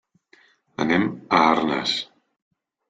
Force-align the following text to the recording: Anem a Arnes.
Anem 0.85 1.05
a 1.11 1.43
Arnes. 1.51 1.97